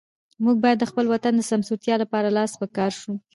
[0.43, 3.13] موږ باید د خپل وطن د سمسورتیا لپاره لاس په کار شو.